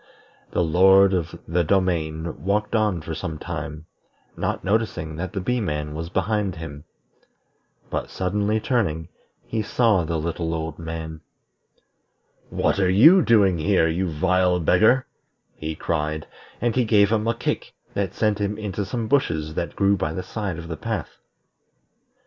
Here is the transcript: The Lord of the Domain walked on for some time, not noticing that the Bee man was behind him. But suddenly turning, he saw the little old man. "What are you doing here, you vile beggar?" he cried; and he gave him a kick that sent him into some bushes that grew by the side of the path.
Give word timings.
The 0.49 0.63
Lord 0.63 1.13
of 1.13 1.39
the 1.47 1.63
Domain 1.63 2.43
walked 2.43 2.75
on 2.75 3.01
for 3.01 3.13
some 3.13 3.37
time, 3.37 3.85
not 4.35 4.63
noticing 4.63 5.15
that 5.17 5.33
the 5.33 5.39
Bee 5.39 5.61
man 5.61 5.93
was 5.93 6.09
behind 6.09 6.55
him. 6.55 6.85
But 7.91 8.09
suddenly 8.09 8.59
turning, 8.59 9.09
he 9.45 9.61
saw 9.61 10.03
the 10.03 10.17
little 10.17 10.55
old 10.55 10.79
man. 10.79 11.21
"What 12.49 12.79
are 12.79 12.89
you 12.89 13.21
doing 13.21 13.59
here, 13.59 13.87
you 13.87 14.09
vile 14.09 14.59
beggar?" 14.59 15.05
he 15.55 15.75
cried; 15.75 16.25
and 16.59 16.75
he 16.75 16.83
gave 16.83 17.11
him 17.11 17.27
a 17.27 17.35
kick 17.35 17.75
that 17.93 18.15
sent 18.15 18.39
him 18.41 18.57
into 18.57 18.85
some 18.85 19.07
bushes 19.07 19.53
that 19.53 19.75
grew 19.75 19.95
by 19.95 20.13
the 20.13 20.23
side 20.23 20.57
of 20.57 20.67
the 20.67 20.77
path. 20.77 21.17